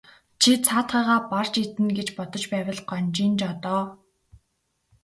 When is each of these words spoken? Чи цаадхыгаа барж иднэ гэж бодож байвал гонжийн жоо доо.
Чи 0.41 0.51
цаадхыгаа 0.65 1.19
барж 1.29 1.53
иднэ 1.63 1.89
гэж 1.97 2.09
бодож 2.17 2.43
байвал 2.51 2.79
гонжийн 2.89 3.33
жоо 3.39 3.55
доо. 3.63 3.83